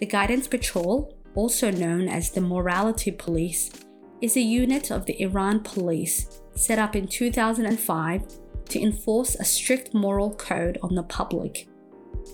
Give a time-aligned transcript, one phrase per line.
[0.00, 3.70] The Guidance Patrol, also known as the Morality Police,
[4.20, 8.22] is a unit of the Iran police set up in 2005
[8.70, 11.68] to enforce a strict moral code on the public.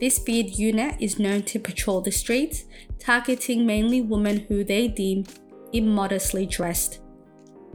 [0.01, 2.65] This beard unit is known to patrol the streets,
[2.99, 5.25] targeting mainly women who they deem
[5.73, 7.01] immodestly dressed.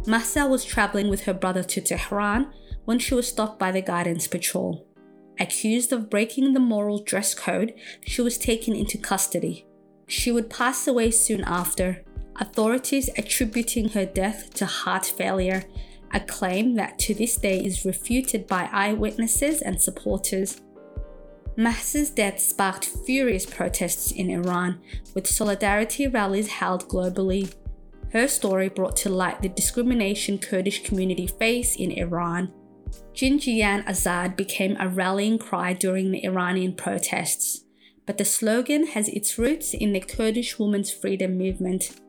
[0.06, 2.52] Mahsa was traveling with her brother to Tehran
[2.86, 4.86] when she was stopped by the Guidance Patrol.
[5.40, 9.66] Accused of breaking the moral dress code, she was taken into custody.
[10.08, 12.04] She would pass away soon after,
[12.40, 15.64] authorities attributing her death to heart failure,
[16.14, 20.62] a claim that to this day is refuted by eyewitnesses and supporters.
[21.58, 24.80] Mahsa's death sparked furious protests in Iran,
[25.16, 27.52] with solidarity rallies held globally.
[28.14, 32.54] Her story brought to light the discrimination Kurdish community face in Iran.
[33.16, 37.66] Jinjiyan Azad became a rallying cry during the Iranian protests,
[38.06, 42.00] but the slogan has its roots in the Kurdish women's freedom movement.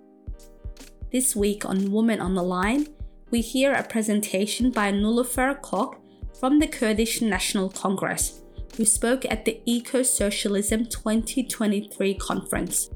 [1.11, 2.89] This week on Women on the Line,
[3.31, 5.97] we hear a presentation by Nilüfer Koç
[6.39, 8.43] from the Kurdish National Congress
[8.77, 12.91] who spoke at the Ecosocialism 2023 conference.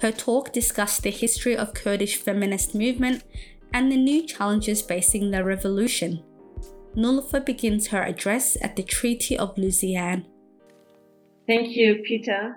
[0.00, 3.24] Her talk discussed the history of Kurdish feminist movement
[3.72, 6.22] and the new challenges facing the revolution.
[6.94, 10.26] Nilüfer begins her address at the Treaty of Lausanne.
[11.46, 12.56] Thank you, Peter.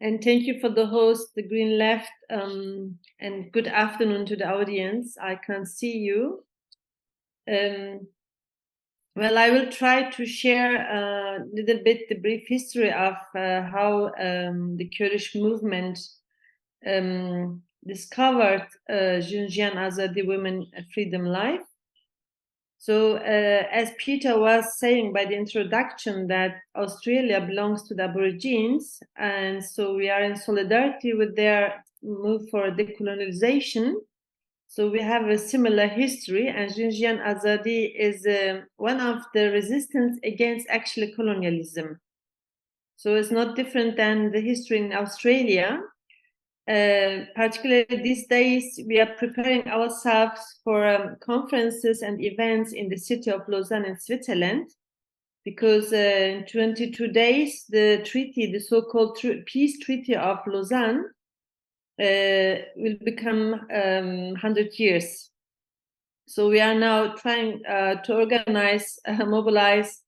[0.00, 4.46] And thank you for the host, the Green Left, um, and good afternoon to the
[4.46, 5.16] audience.
[5.20, 6.44] I can't see you.
[7.48, 8.06] Um,
[9.16, 14.10] well, I will try to share a little bit the brief history of uh, how
[14.18, 15.98] um, the Kurdish movement
[16.86, 21.62] um, discovered uh, Jinjiyan Azadi Women Freedom Life.
[22.78, 29.00] So, uh, as Peter was saying by the introduction, that Australia belongs to the Aborigines,
[29.16, 33.94] and so we are in solidarity with their move for decolonization.
[34.74, 40.18] So we have a similar history, and Jinjiyan Azadi is uh, one of the resistance
[40.24, 42.00] against actually colonialism.
[42.96, 45.78] So it's not different than the history in Australia.
[46.68, 52.98] Uh, particularly these days, we are preparing ourselves for um, conferences and events in the
[52.98, 54.68] city of Lausanne in Switzerland,
[55.44, 55.96] because uh,
[56.38, 61.04] in 22 days, the treaty, the so-called tr- peace treaty of Lausanne,
[62.00, 65.30] uh, will become um, 100 years.
[66.26, 70.02] So we are now trying uh, to organize, uh, mobilize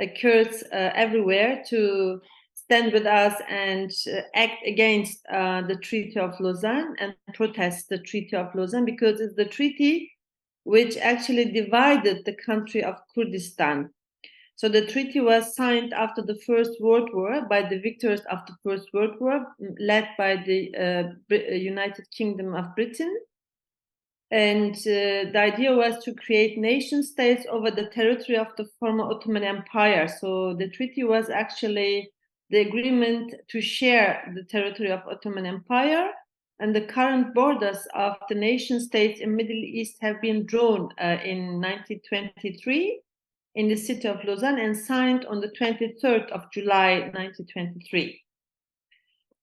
[0.00, 2.20] uh, Kurds uh, everywhere to
[2.54, 8.36] stand with us and uh, act against the Treaty of Lausanne and protest the Treaty
[8.36, 10.12] of Lausanne because it's the treaty
[10.64, 13.90] which actually divided the country of Kurdistan
[14.58, 18.56] so the treaty was signed after the First World War by the victors of the
[18.64, 19.46] First World War,
[19.78, 23.20] led by the uh, uh, United Kingdom of Britain.
[24.32, 29.04] And uh, the idea was to create nation states over the territory of the former
[29.04, 30.08] Ottoman Empire.
[30.08, 32.10] So the treaty was actually
[32.50, 36.10] the agreement to share the territory of Ottoman Empire
[36.58, 41.18] and the current borders of the nation states in Middle East have been drawn uh,
[41.22, 43.02] in 1923
[43.58, 48.22] in the city of Lausanne and signed on the 23rd of July 1923.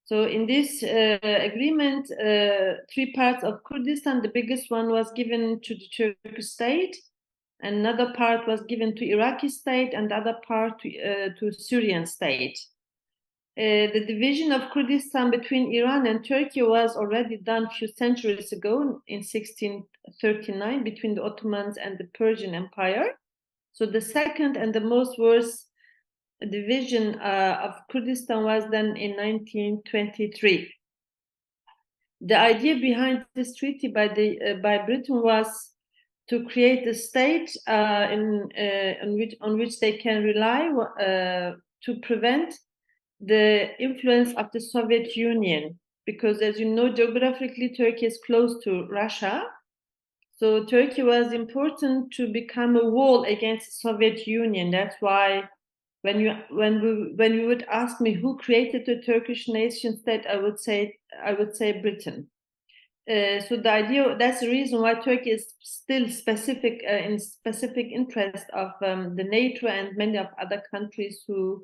[0.05, 5.59] So in this uh, agreement, uh, three parts of Kurdistan, the biggest one was given
[5.63, 5.87] to the
[6.23, 6.95] Turkish state,
[7.59, 12.05] another part was given to Iraqi state, and the other part to, uh, to Syrian
[12.05, 12.57] state.
[13.57, 18.53] Uh, the division of Kurdistan between Iran and Turkey was already done a few centuries
[18.53, 23.17] ago in 1639 between the Ottomans and the Persian Empire.
[23.75, 25.67] So the second and the most worst
[26.41, 30.73] division uh, of Kurdistan was done in 1923.
[32.21, 35.47] The idea behind this treaty by the uh, by Britain was
[36.29, 41.55] to create a state uh, in, uh, on which on which they can rely uh,
[41.83, 42.53] to prevent
[43.19, 45.77] the influence of the Soviet Union.
[46.05, 49.43] because, as you know, geographically, Turkey is close to Russia.
[50.37, 54.69] So Turkey was important to become a wall against Soviet Union.
[54.69, 55.49] That's why
[56.01, 60.25] when you when we when you would ask me who created the Turkish nation state,
[60.27, 62.27] I would say I would say Britain.
[63.09, 67.87] Uh, so the idea that's the reason why Turkey is still specific uh, in specific
[67.91, 71.63] interest of um, the NATO and many of other countries who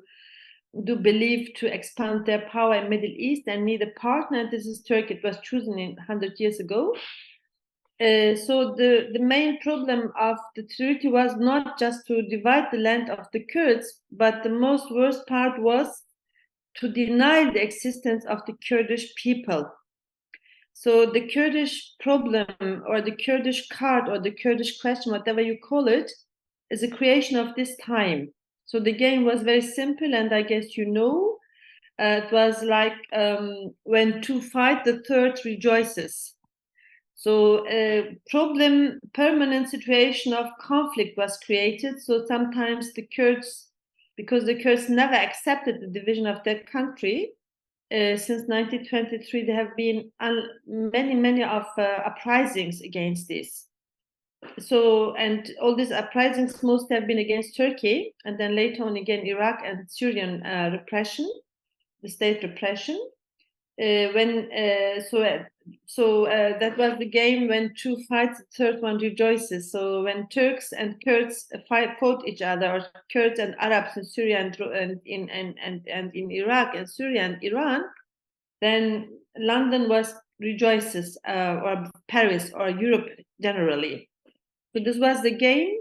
[0.84, 4.48] do believe to expand their power in Middle East and need a partner.
[4.50, 5.14] This is Turkey.
[5.14, 6.94] It was chosen in 100 years ago.
[8.02, 12.78] Uh, so the, the main problem of the treaty was not just to divide the
[12.78, 16.02] land of the Kurds, but the most worst part was
[16.78, 19.70] to deny the existence of the Kurdish people.
[20.72, 25.86] So the Kurdish problem or the Kurdish card or the Kurdish question, whatever you call
[25.86, 26.10] it,
[26.70, 28.32] is a creation of this time.
[28.64, 31.38] So the game was very simple, and I guess you know,
[32.00, 36.34] uh, it was like um, when two fight, the third rejoices.
[37.22, 42.00] So a problem, permanent situation of conflict was created.
[42.00, 43.68] So sometimes the Kurds,
[44.16, 47.32] because the Kurds never accepted the division of their country,
[47.92, 50.10] uh, since 1923, there have been
[50.66, 53.68] many, many of uh, uprisings against this
[54.58, 59.26] so and all these uprisings most have been against Turkey, and then later on again
[59.26, 61.30] Iraq and Syrian uh, repression,
[62.02, 63.00] the state repression.
[63.80, 65.44] Uh, when uh, so
[65.86, 69.72] so uh, that was the game when two fights, the third one rejoices.
[69.72, 74.40] So when Turks and Kurds fight fought each other, or Kurds and Arabs in Syria
[74.40, 77.84] and, and in and, and and in Iraq and Syria and Iran,
[78.60, 79.08] then
[79.38, 83.06] London was rejoices, uh, or Paris or Europe
[83.40, 84.10] generally
[84.74, 85.78] so this was the game.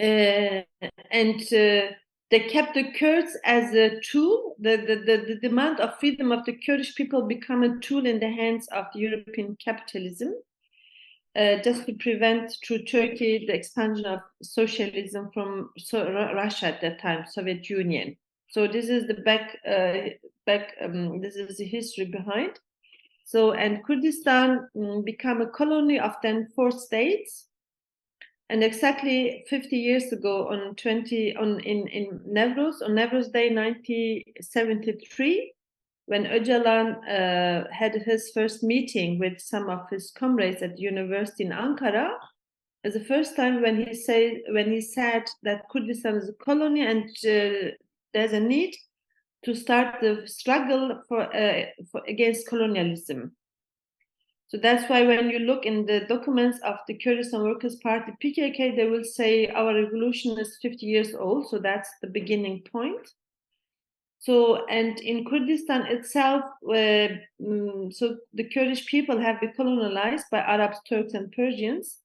[0.00, 0.62] Uh,
[1.10, 1.92] and uh,
[2.30, 4.56] they kept the Kurds as a tool.
[4.58, 8.20] The, the, the, the, demand of freedom of the Kurdish people become a tool in
[8.20, 10.34] the hands of the European capitalism,
[11.36, 16.04] uh, just to prevent through Turkey the expansion of socialism from so,
[16.34, 18.16] Russia at that time, Soviet Union.
[18.50, 20.10] So this is the back uh,
[20.46, 20.74] back.
[20.80, 22.58] Um, this is the history behind.
[23.24, 27.47] So and Kurdistan um, become a colony of then four states
[28.50, 35.52] and exactly 50 years ago, on 20 on in in Nevruz on Nevruz Day 1973,
[36.06, 41.44] when Öcalan uh, had his first meeting with some of his comrades at the university
[41.44, 42.10] in Ankara,
[42.84, 47.04] the first time when he said when he said that Kurdistan is a colony and
[47.26, 47.70] uh,
[48.14, 48.74] there's a need
[49.44, 53.32] to start the struggle for, uh, for against colonialism.
[54.48, 58.74] So that's why when you look in the documents of the Kurdistan Workers' Party, PKK,
[58.76, 61.50] they will say our revolution is 50 years old.
[61.50, 63.12] So that's the beginning point.
[64.20, 67.08] So, and in Kurdistan itself, uh,
[67.90, 71.98] so the Kurdish people have been colonized by Arabs, Turks, and Persians.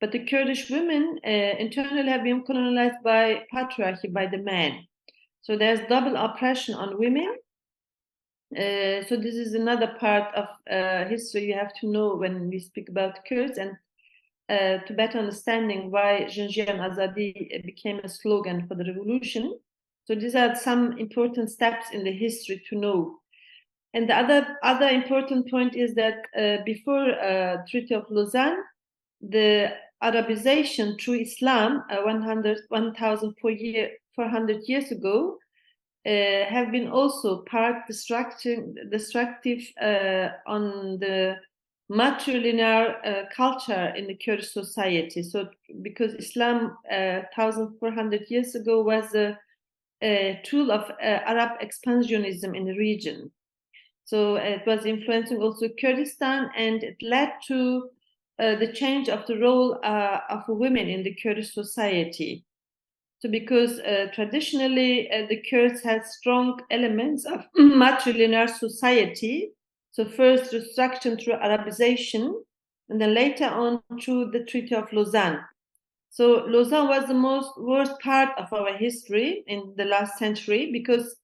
[0.00, 4.86] But the Kurdish women uh, internally have been colonized by patriarchy, by the men.
[5.42, 7.36] So there's double oppression on women
[8.56, 12.58] uh, so this is another part of uh, history you have to know when we
[12.58, 13.76] speak about Kurds and
[14.48, 19.58] uh, to better understanding why Jinjiyan Azadi became a slogan for the revolution.
[20.04, 23.20] So these are some important steps in the history to know.
[23.94, 28.62] And the other other important point is that uh, before uh, Treaty of Lausanne,
[29.20, 29.72] the
[30.02, 35.38] Arabization through Islam, uh, 100, 1,400 years ago,
[36.04, 41.36] uh, have been also part destructive, uh, on the
[41.90, 45.22] matrilinear uh, culture in the Kurdish society.
[45.22, 45.48] So,
[45.82, 49.38] because Islam, uh, 1,400 years ago, was a,
[50.02, 53.30] a tool of uh, Arab expansionism in the region.
[54.04, 57.90] So, it was influencing also Kurdistan, and it led to
[58.38, 62.44] uh, the change of the role of women in the Kurdish society.
[63.22, 69.52] So, because uh, traditionally uh, the Kurds had strong elements of matrilinear society.
[69.92, 72.32] So, first restructuring through Arabization,
[72.88, 75.38] and then later on through the Treaty of Lausanne.
[76.10, 81.14] So, Lausanne was the most worst part of our history in the last century because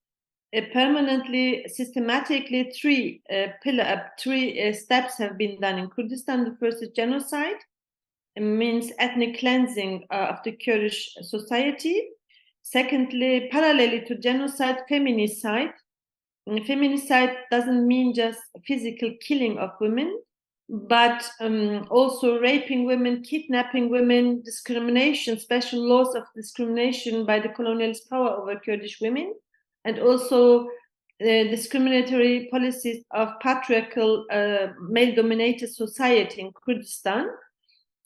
[0.72, 6.44] permanently, systematically, three uh, pillar, three uh, steps have been done in Kurdistan.
[6.44, 7.58] The first is genocide
[8.40, 12.08] means ethnic cleansing uh, of the Kurdish society.
[12.62, 15.72] Secondly, parallelly to genocide, feminicide.
[16.48, 20.20] feminicide doesn't mean just physical killing of women,
[20.68, 28.08] but um, also raping women, kidnapping women, discrimination, special laws of discrimination by the colonialist
[28.10, 29.34] power over Kurdish women,
[29.84, 30.68] and also
[31.20, 37.28] the discriminatory policies of patriarchal uh, male-dominated society in Kurdistan.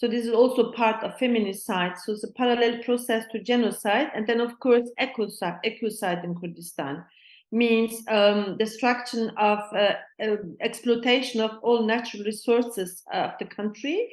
[0.03, 1.97] So this is also part of feminicide.
[1.97, 7.05] So it's a parallel process to genocide, and then of course ecocide, ecocide in Kurdistan
[7.53, 14.09] means um, destruction of uh, uh, exploitation of all natural resources of the country,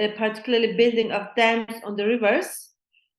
[0.00, 2.68] uh, particularly building of dams on the rivers,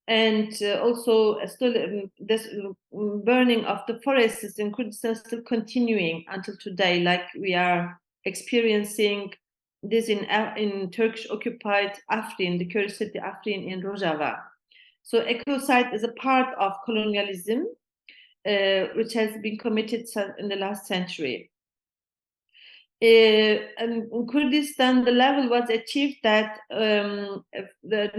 [0.07, 2.47] and uh, also still um, this
[2.93, 9.33] um, burning of the forests in Kurdistan still continuing until today, like we are experiencing
[9.83, 10.25] this in
[10.57, 14.39] in Turkish occupied Afrin, the Kurdish city Afrin in Rojava.
[15.03, 17.65] So ecocide is a part of colonialism
[18.45, 20.05] uh, which has been committed
[20.39, 21.51] in the last century.
[22.99, 27.45] Uh, in Kurdistan, the level was achieved that um,
[27.83, 28.09] the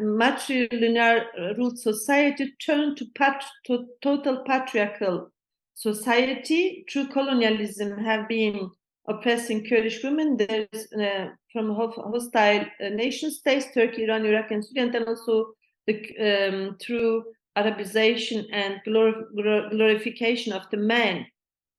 [0.00, 1.26] matrilinear
[1.58, 5.30] ruled society turned to, pat to total patriarchal
[5.74, 8.70] society through colonialism have been
[9.06, 10.36] oppressing Kurdish women.
[10.36, 15.52] There's uh, from hostile uh, nation states, Turkey, Iran, Iraq, and Syria, and then also
[15.86, 17.24] the, um, through
[17.56, 21.24] Arabization and glorification of the man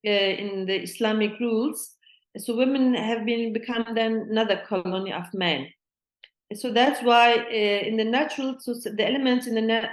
[0.07, 1.95] uh, in the Islamic rules.
[2.37, 5.67] So women have been become then another colony of men.
[6.53, 9.89] So that's why uh, in the natural, the elements in the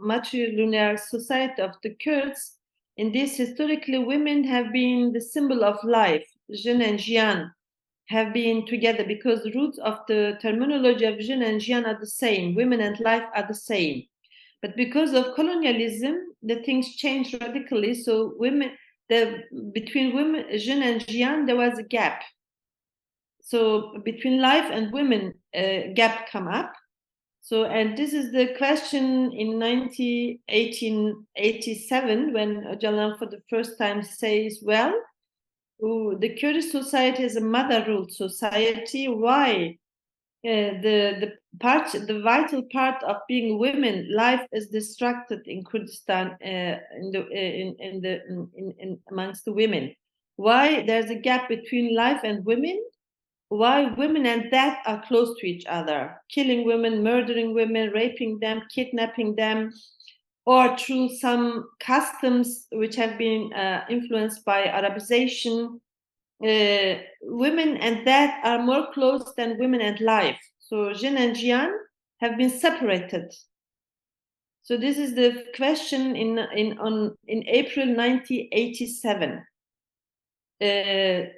[0.00, 2.56] matrilinear society of the Kurds,
[2.96, 6.24] in this historically women have been the symbol of life.
[6.54, 7.50] Jin and Jiyan
[8.08, 12.06] have been together because the roots of the terminology of Jin and Jiyan are the
[12.06, 12.54] same.
[12.54, 14.04] Women and life are the same.
[14.62, 17.94] But because of colonialism, the things changed radically.
[17.94, 18.70] So women,
[19.08, 22.22] the between women, Jin and Jiyan, there was a gap.
[23.42, 26.72] So between life and women, a gap come up.
[27.40, 34.60] So, and this is the question in 1987 when Öcalan for the first time says,
[34.62, 34.92] well,
[35.80, 39.08] the Kurdish society is a mother-ruled society.
[39.08, 39.78] Why?
[40.46, 46.28] Uh, the the part the vital part of being women life is distracted in kurdistan
[46.44, 48.22] uh, in the uh, in, in the
[48.56, 49.92] in, in amongst the women
[50.36, 52.80] why there's a gap between life and women
[53.48, 58.62] why women and death are close to each other killing women murdering women raping them
[58.72, 59.72] kidnapping them
[60.48, 65.78] or through some customs which have been uh, influenced by arabization
[66.42, 70.38] uh, women and death are more close than women and life.
[70.60, 71.72] So Jin and Jiyan
[72.20, 73.32] have been separated.
[74.62, 79.44] So this is the question in in on in April 1987.
[80.60, 81.30] Uh,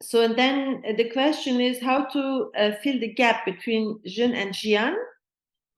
[0.00, 4.54] so and then the question is how to uh, fill the gap between Jin and
[4.54, 4.94] Jiyan.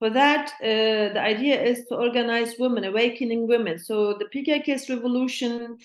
[0.01, 3.77] For that, uh, the idea is to organize women, awakening women.
[3.77, 5.77] So the PKK's revolution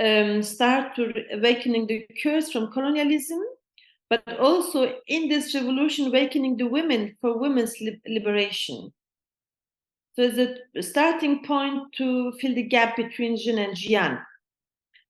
[0.00, 3.38] um, start to awakening the Kurds from colonialism,
[4.10, 8.92] but also in this revolution awakening the women for women's li liberation.
[10.16, 14.20] So it's a starting point to fill the gap between Jin and Jiyan.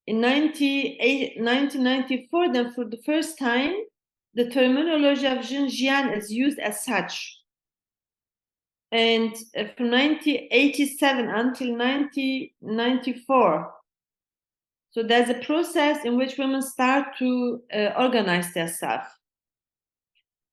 [0.07, 3.73] In 1994, then for the first time,
[4.35, 7.42] the terminology of Jin Jiyan is used as such.
[8.93, 9.35] And
[9.77, 13.75] from 1987 until 1994,
[14.91, 19.07] so there's a process in which women start to uh, organize themselves.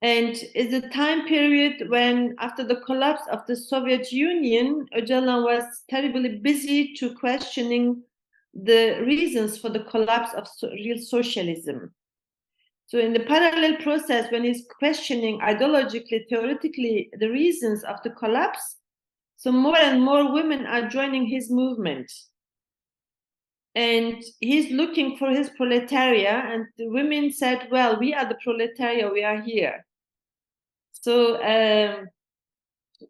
[0.01, 5.83] And it's a time period when, after the collapse of the Soviet Union, Öcalan was
[5.89, 8.01] terribly busy to questioning
[8.53, 11.93] the reasons for the collapse of so real socialism.
[12.89, 18.77] So, in the parallel process, when he's questioning ideologically, theoretically, the reasons of the collapse,
[19.37, 22.11] so more and more women are joining his movement.
[23.75, 29.13] And he's looking for his proletariat and the women said well we are the proletariat
[29.13, 29.85] we are here.
[30.91, 32.07] So um,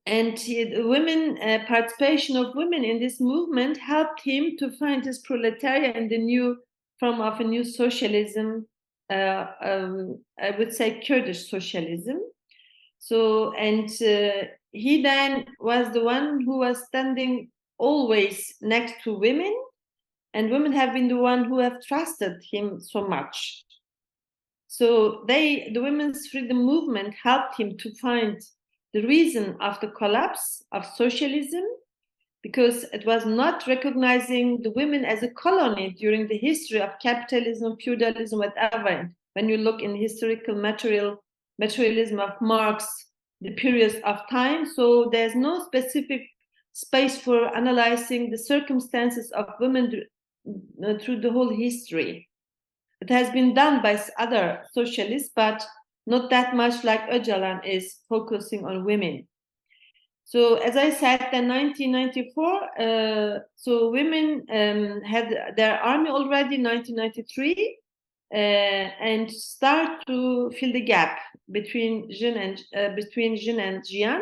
[0.05, 5.05] and he, the women uh, participation of women in this movement helped him to find
[5.05, 6.57] his proletariat in the new
[6.99, 8.67] form of a new socialism
[9.09, 12.19] uh, um, i would say kurdish socialism.
[12.99, 19.55] So and uh, he then was the one who was standing always next to women
[20.33, 23.63] and women have been the one who have trusted him so much.
[24.67, 28.39] So they the women's freedom movement helped him to find
[28.93, 31.63] the reason of the collapse of socialism
[32.41, 37.75] because it was not recognizing the women as a colony during the history of capitalism
[37.77, 41.23] feudalism whatever when you look in historical material
[41.57, 42.85] materialism of marx
[43.41, 46.21] the periods of time so there's no specific
[46.73, 50.03] space for analyzing the circumstances of women
[50.85, 52.27] uh, through the whole history.
[53.01, 55.65] It has been done by other socialists, but
[56.05, 59.27] not that much like Öcalan is focusing on women.
[60.29, 66.63] So as I said, in 1994, uh, so women um, had their army already in
[66.65, 67.79] 1993
[68.31, 71.17] uh, and start to fill the gap
[71.51, 74.21] between Jin and uh, between Jin and Jiyan.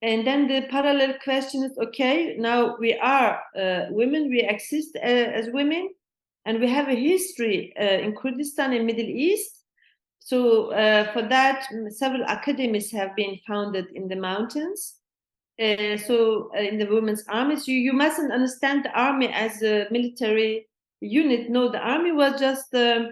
[0.00, 5.00] And then the parallel question is: Okay, now we are uh, women, we exist uh,
[5.00, 5.90] as women,
[6.44, 9.64] and we have a history uh, in Kurdistan and Middle East.
[10.20, 14.99] So uh, for that, several academies have been founded in the mountains.
[15.60, 19.86] Uh, so uh, in the women's armies, you, you mustn't understand the army as a
[19.90, 20.66] military
[21.00, 21.50] unit.
[21.50, 23.10] No, the army was just um,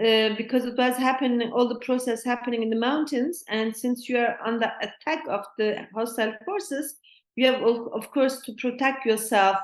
[0.00, 4.18] uh, because it was happening, all the process happening in the mountains, and since you
[4.18, 6.96] are under attack of the hostile forces,
[7.36, 9.56] you have of course to protect yourself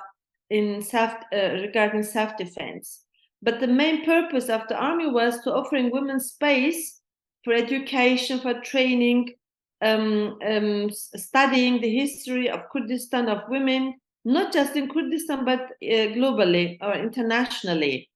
[0.51, 3.05] in self uh, regarding self defense.
[3.43, 7.01] But the main purpose of the army was to offering women space
[7.43, 9.31] for education, for training,
[9.83, 13.95] um, um, studying the history of Kurdistan of women,
[14.25, 18.09] not just in Kurdistan but uh, globally or internationally.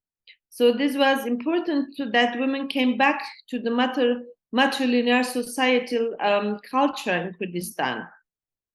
[0.50, 4.22] So this was important to that women came back to the mater,
[4.54, 8.06] matrilinear societal um, culture in Kurdistan.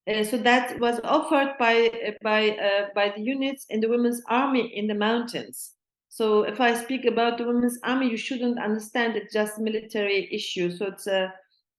[0.10, 4.75] Uh, so that was offered by by uh, by the units in the women's army
[4.75, 5.74] in the mountains.
[6.10, 10.72] So if I speak about the women's army, you shouldn't understand it just military issue.
[10.72, 11.31] So it's a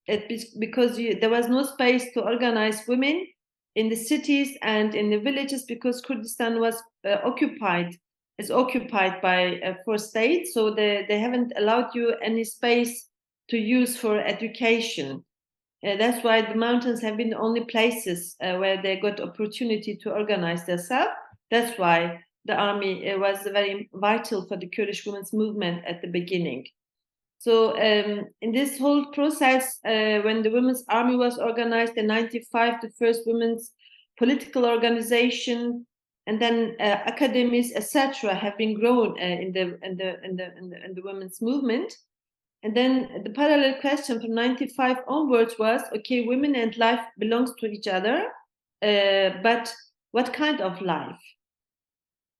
[0.06, 3.26] it, because you, there was no space to organize women
[3.74, 7.96] in the cities and in the villages because Kurdistan was uh, occupied
[8.38, 10.54] is occupied by uh, four states.
[10.54, 13.08] So they, they haven't allowed you any space
[13.50, 15.22] to use for education.
[15.86, 19.94] Uh, that's why the mountains have been the only places uh, where they got opportunity
[19.96, 21.12] to organize themselves.
[21.50, 26.08] That's why the army uh, was very vital for the Kurdish women's movement at the
[26.08, 26.64] beginning
[27.40, 32.82] so um, in this whole process, uh, when the Women's Army was organized in '95,
[32.82, 33.72] the first women's
[34.18, 35.86] political organization,
[36.26, 40.54] and then uh, academies, etc., have been grown uh, in, the, in, the, in, the,
[40.58, 41.96] in, the, in the women's movement.
[42.62, 47.66] And then the parallel question from 95 onwards was okay, women and life belongs to
[47.66, 48.26] each other,
[48.82, 49.74] uh, but
[50.10, 51.22] what kind of life?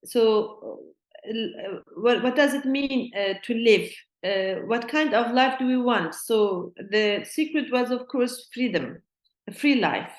[0.04, 0.82] So,
[1.26, 3.90] uh, what, what does it mean uh, to live?
[4.24, 6.14] Uh, what kind of life do we want?
[6.14, 9.02] So the secret was, of course, freedom,
[9.48, 10.12] a free life,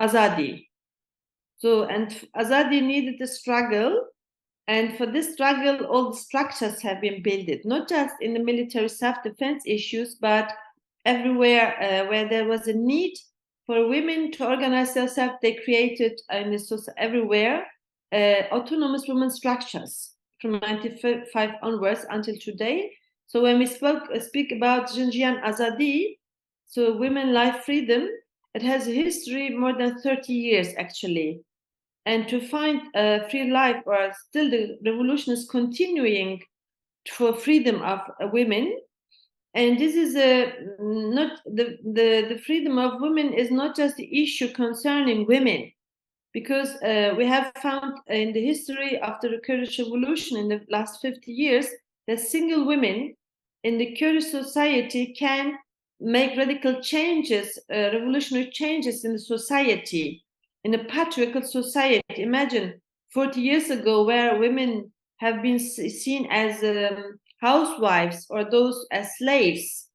[0.00, 0.66] azadi.
[1.58, 4.06] So and azadi needed a struggle,
[4.66, 8.88] and for this struggle, all the structures have been built, not just in the military
[8.88, 10.52] self-defense issues, but
[11.04, 13.14] everywhere uh, where there was a need
[13.66, 17.66] for women to organize themselves, they created uh, in the everywhere
[18.12, 22.92] uh, autonomous women structures from 95 onwards until today
[23.30, 26.18] so when we spoke, uh, speak about Jinjiyan Azadi,
[26.66, 28.08] so women life freedom,
[28.56, 31.40] it has a history more than 30 years actually.
[32.06, 36.42] And to find a free life, or still the revolution is continuing
[37.08, 38.76] for freedom of uh, women.
[39.54, 44.24] And this is a not the, the, the freedom of women is not just the
[44.24, 45.70] issue concerning women,
[46.32, 51.00] because uh, we have found in the history after the Kurdish revolution in the last
[51.00, 51.68] 50 years
[52.08, 53.14] that single women
[53.62, 55.58] in the Kurdish society can
[56.00, 60.24] make radical changes, uh, revolutionary changes in the society,
[60.64, 62.02] in a patriarchal society.
[62.16, 62.80] Imagine
[63.12, 69.88] 40 years ago, where women have been seen as um, housewives or those as slaves.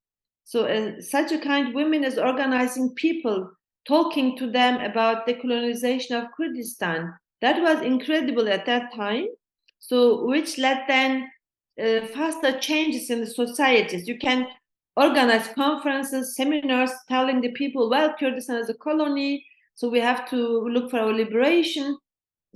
[0.44, 3.50] So, uh, such a kind women is organizing people,
[3.88, 7.14] talking to them about the colonization of Kurdistan.
[7.42, 9.28] That was incredible at that time.
[9.80, 11.30] So, which led then
[11.82, 14.08] uh, faster changes in the societies.
[14.08, 14.48] You can
[14.96, 20.38] organize conferences, seminars, telling the people, well, Kurdistan is a colony, so we have to
[20.70, 21.98] look for our liberation.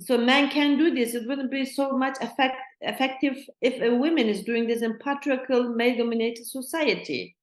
[0.00, 1.14] So men can do this.
[1.14, 5.74] It wouldn't be so much effect, effective if a woman is doing this in patriarchal,
[5.74, 7.36] male-dominated society.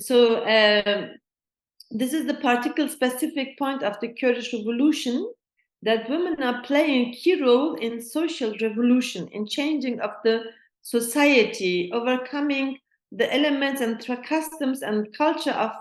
[0.00, 1.10] So um,
[1.90, 5.30] this is the particular specific point of the Kurdish revolution
[5.82, 10.44] that women are playing key role in social revolution, in changing of the
[10.88, 12.78] society, overcoming
[13.12, 15.72] the elements and customs and culture of,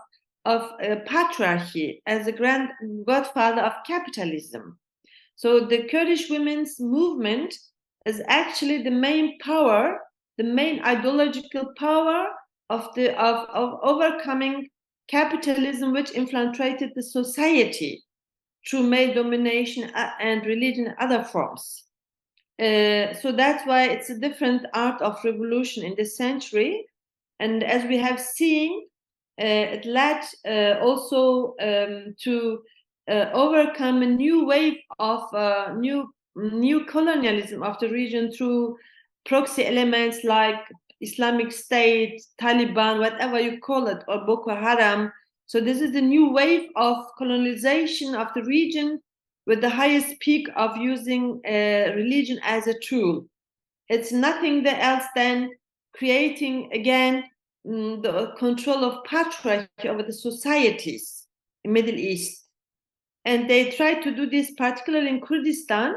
[0.43, 2.70] of uh, patriarchy as a grand
[3.06, 4.78] godfather of capitalism.
[5.36, 7.56] So the Kurdish women's movement
[8.06, 10.00] is actually the main power,
[10.38, 12.28] the main ideological power
[12.70, 14.67] of the of, of overcoming
[15.08, 18.04] capitalism which infiltrated the society
[18.67, 21.87] through male domination uh, and religion and other forms.
[22.60, 26.86] Uh, so that's why it's a different art of revolution in this century.
[27.39, 28.88] And as we have seen,
[29.39, 32.63] uh, it led uh, also um, to
[33.08, 38.78] uh, overcome a new wave of uh, new new colonialism of the region through
[39.26, 40.60] proxy elements like
[41.02, 45.12] Islamic State, Taliban, whatever you call it, or Boko Haram.
[45.46, 49.02] So this is the new wave of colonization of the region
[49.47, 53.25] with the highest peak of using uh, religion as a tool.
[53.88, 55.51] It's nothing else than
[55.95, 57.23] creating again
[57.65, 61.25] mm, the control of patriarchy over the societies
[61.63, 62.43] in Middle East.
[63.23, 65.95] And they try to do this particularly in Kurdistan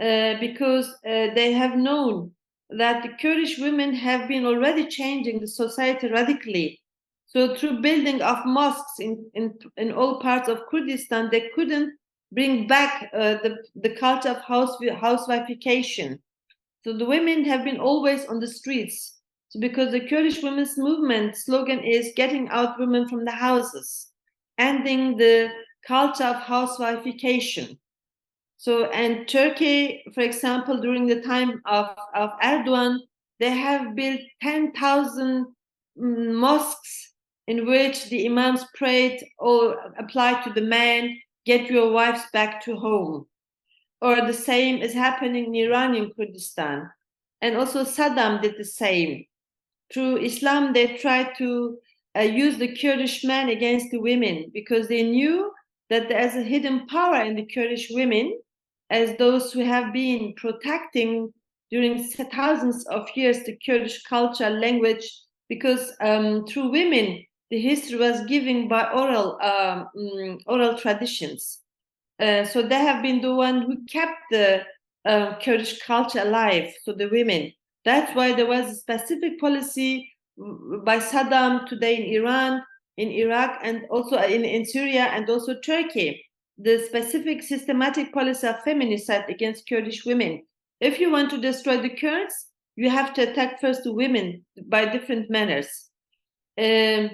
[0.00, 2.32] uh, because uh, they have known
[2.70, 6.80] that the Kurdish women have been already changing the society radically.
[7.26, 11.92] So through building of mosques in, in, in all parts of Kurdistan, they couldn't
[12.32, 16.18] bring back uh, the, the culture of house, housewifeification.
[16.84, 19.18] So the women have been always on the streets.
[19.48, 24.08] So because the Kurdish women's movement slogan is getting out women from the houses,
[24.58, 25.50] ending the
[25.86, 27.78] culture of housewifeification.
[28.58, 32.98] So, and Turkey, for example, during the time of, of Erdogan,
[33.38, 35.46] they have built 10,000
[35.96, 37.14] mm, mosques
[37.46, 41.16] in which the imams prayed or applied to the men,
[41.48, 43.26] get your wives back to home.
[44.02, 46.90] Or the same is happening in Iranian Kurdistan.
[47.40, 49.24] And also Saddam did the same.
[49.90, 51.78] Through Islam, they tried to
[52.16, 55.50] uh, use the Kurdish men against the women because they knew
[55.88, 58.38] that there's a hidden power in the Kurdish women
[58.90, 61.32] as those who have been protecting
[61.70, 61.94] during
[62.38, 65.06] thousands of years the Kurdish culture, language,
[65.48, 71.60] because um, through women the history was given by oral um, mm, oral traditions.
[72.20, 74.62] Uh, so they have been the one who kept the
[75.04, 76.72] uh, Kurdish culture alive.
[76.82, 77.52] So the women.
[77.84, 80.12] That's why there was a specific policy
[80.84, 82.62] by Saddam today in Iran,
[82.96, 86.22] in Iraq, and also in, in Syria and also Turkey
[86.58, 90.42] the specific systematic policy of feminicide against Kurdish women.
[90.80, 92.34] If you want to destroy the Kurds,
[92.76, 95.68] you have to attack first the women by different manners.
[96.58, 97.10] Um,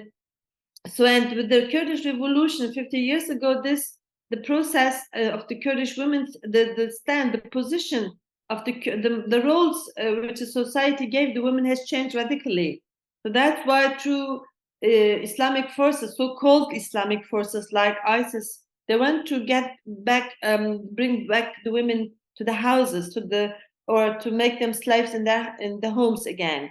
[0.87, 3.97] so, and with the Kurdish revolution 50 years ago, this
[4.31, 8.11] the process uh, of the Kurdish women, the, the stand, the position
[8.49, 12.83] of the the, the roles uh, which the society gave the women has changed radically.
[13.25, 14.39] So that's why through uh,
[14.81, 21.53] Islamic forces, so-called Islamic forces like ISIS they want to get back, um, bring back
[21.63, 23.55] the women to the houses, to the
[23.87, 26.69] or to make them slaves in their in the homes again.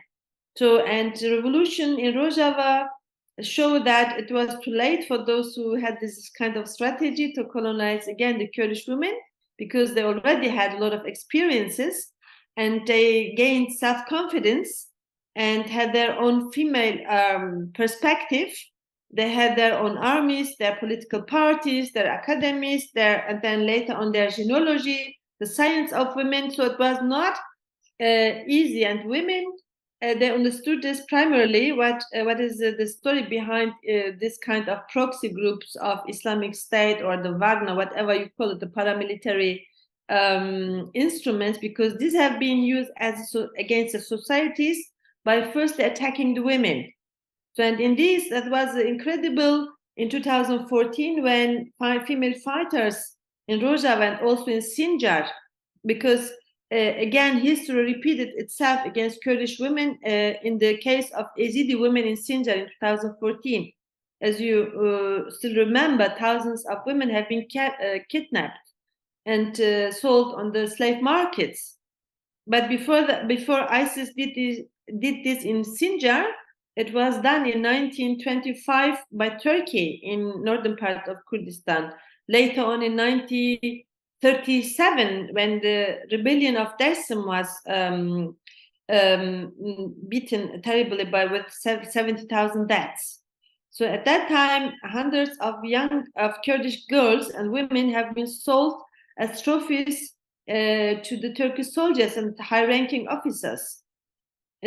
[0.56, 2.88] So and the revolution in Rojava
[3.42, 7.44] showed that it was too late for those who had this kind of strategy to
[7.44, 9.12] colonize again the Kurdish women
[9.58, 12.12] because they already had a lot of experiences
[12.56, 14.88] and they gained self-confidence
[15.34, 18.54] and had their own female um, perspective
[19.14, 24.10] they had their own armies, their political parties, their academies, their and then later on
[24.10, 26.50] their jineology, the science of women.
[26.50, 27.38] So it was not
[28.02, 29.44] uh, easy, and women
[30.12, 31.72] they understood this primarily.
[31.72, 36.54] What uh, what is the story behind uh, this kind of proxy groups of Islamic
[36.54, 39.64] State or the Wagner, whatever you call it, the paramilitary
[40.08, 44.78] um, instruments, because these have been used as so, against the societies
[45.24, 46.92] by first attacking the women
[47.54, 51.72] so, and in this, that was incredible in 2014 when
[52.04, 52.96] female fighters
[53.46, 55.28] in Rojava and also in Sinjar,
[55.86, 56.34] because uh,
[56.76, 62.16] again, history repeated itself against Kurdish women uh, in the case of Yazidi women in
[62.16, 63.72] Sinjar in 2014.
[64.20, 68.72] As you uh, still remember, thousands of women have been uh, kidnapped
[69.26, 71.76] and uh, sold on the slave markets.
[72.46, 74.60] But before the, before ISIS did this,
[74.98, 76.26] did this in Sinjar,
[76.76, 81.92] it was done in 1925 by Turkey in northern part of Kurdistan.
[82.28, 82.96] Later on in
[84.24, 88.36] 1937, when the rebellion of Dersim was um,
[88.88, 93.20] um, beaten terribly by with 70,000 deaths.
[93.70, 98.82] So at that time, hundreds of young of Kurdish girls and women have been sold
[99.18, 100.14] as trophies
[100.48, 103.84] uh, to the Turkish soldiers and high-ranking officers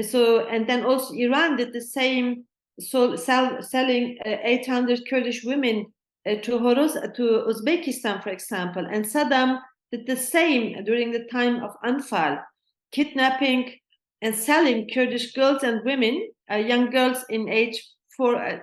[0.03, 2.45] so and then also Iran did the same,
[2.79, 5.87] so sell, selling uh, 800 Kurdish women
[6.35, 9.59] to Horoz, to Uzbekistan, for example, and Saddam
[9.91, 12.41] did the same during the time of Anfal,
[12.91, 13.73] kidnapping
[14.21, 17.81] and selling Kurdish girls and women, uh, young girls in age
[18.15, 18.59] four, uh,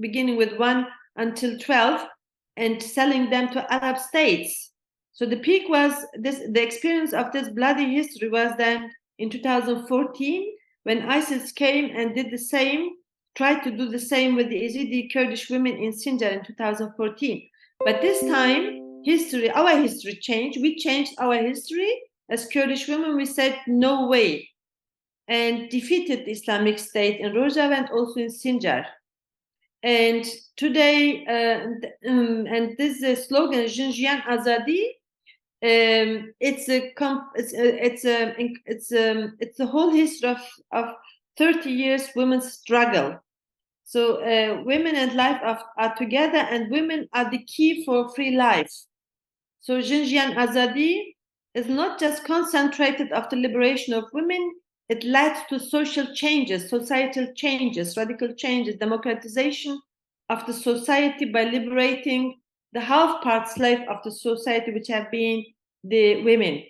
[0.00, 0.86] beginning with one
[1.16, 2.06] until 12,
[2.56, 4.72] and selling them to Arab states.
[5.12, 6.40] So the peak was this.
[6.50, 12.30] The experience of this bloody history was then in 2014 when ISIS came and did
[12.30, 12.90] the same,
[13.34, 17.48] tried to do the same with the Yazidi Kurdish women in Sinjar in 2014.
[17.84, 20.60] But this time, history, our history changed.
[20.60, 23.16] We changed our history as Kurdish women.
[23.16, 24.48] We said no way,
[25.28, 28.84] and defeated the Islamic State in Rojava and also in Sinjar.
[29.82, 30.24] And
[30.56, 34.84] today, uh, um, and this uh, slogan, Jinjiyan Azadi,
[35.64, 36.92] um, it's a
[37.34, 38.34] it's a, it's a
[38.66, 40.40] it's a it's a whole history of
[40.72, 40.94] of
[41.38, 43.18] 30 years women's struggle.
[43.84, 48.36] So uh, women and life are, are together, and women are the key for free
[48.36, 48.72] life.
[49.60, 51.14] So Jinjiyan Azadi
[51.54, 54.52] is not just concentrated after liberation of women,
[54.88, 59.80] it led to social changes, societal changes, radical changes, democratization
[60.28, 62.40] of the society by liberating
[62.72, 65.44] the half part slave of the society, which have been
[65.84, 66.62] the women.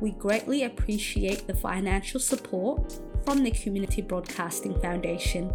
[0.00, 5.52] We greatly appreciate the financial support from the Community Broadcasting Foundation.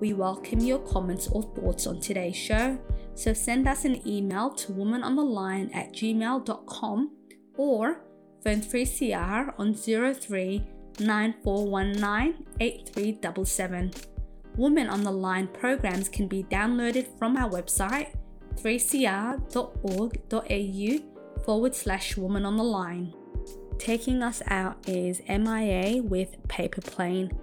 [0.00, 2.78] We welcome your comments or thoughts on today's show,
[3.14, 7.10] so send us an email to womanontheline at gmail.com
[7.56, 8.02] or
[8.44, 10.62] phone 3CR on 03
[10.98, 13.90] 9419
[14.56, 18.14] Women on the Line programs can be downloaded from our website
[18.56, 23.14] 3cr.org.au forward slash woman on the line.
[23.80, 27.34] Taking us out is MIA with Paper Plane.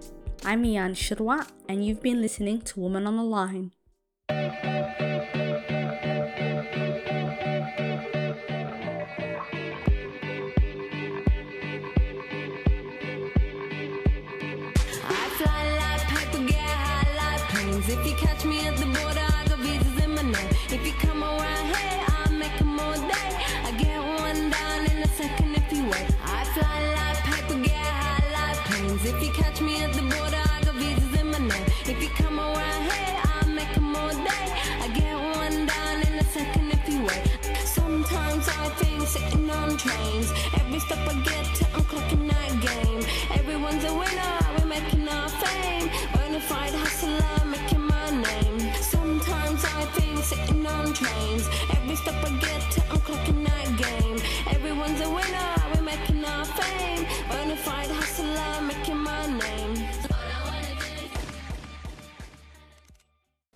[0.44, 3.72] I'm Ian Shirwa, and you've been listening to Women on the Line.